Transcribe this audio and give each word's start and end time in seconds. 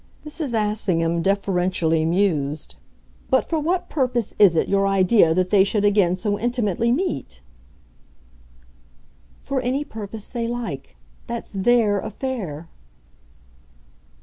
Mrs. 0.25 0.55
Assingham 0.59 1.21
deferentially 1.21 2.05
mused. 2.05 2.73
"But 3.29 3.47
for 3.47 3.59
what 3.59 3.87
purpose 3.87 4.33
is 4.39 4.55
it 4.55 4.67
your 4.67 4.87
idea 4.87 5.35
that 5.35 5.51
they 5.51 5.63
should 5.63 5.85
again 5.85 6.15
so 6.15 6.39
intimately 6.39 6.91
meet?" 6.91 7.41
"For 9.37 9.61
any 9.61 9.85
purpose 9.85 10.27
they 10.27 10.47
like. 10.47 10.95
That's 11.27 11.51
THEIR 11.53 11.99
affair." 11.99 12.67